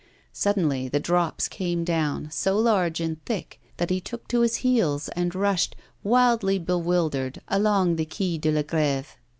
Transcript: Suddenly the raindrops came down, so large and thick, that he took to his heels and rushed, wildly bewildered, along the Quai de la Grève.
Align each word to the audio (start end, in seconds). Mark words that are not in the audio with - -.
Suddenly 0.33 0.87
the 0.89 0.97
raindrops 0.97 1.47
came 1.47 1.83
down, 1.83 2.31
so 2.31 2.57
large 2.57 2.99
and 2.99 3.23
thick, 3.25 3.61
that 3.77 3.91
he 3.91 4.01
took 4.01 4.27
to 4.29 4.39
his 4.41 4.55
heels 4.65 5.09
and 5.09 5.35
rushed, 5.35 5.75
wildly 6.01 6.57
bewildered, 6.57 7.39
along 7.47 7.97
the 7.97 8.05
Quai 8.07 8.39
de 8.39 8.49
la 8.51 8.63
Grève. 8.63 9.09